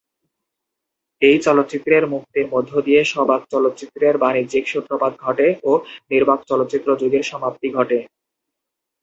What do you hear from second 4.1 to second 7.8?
বাণিজ্যিক সূত্রপাত ঘটে ও নির্বাক চলচ্চিত্র যুগের সমাপ্তি